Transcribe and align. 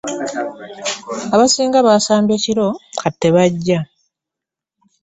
Abasinga 1.33 1.77
baasabye 1.87 2.35
kiro 2.43 2.67
kati 2.99 3.17
tebajja. 3.21 3.79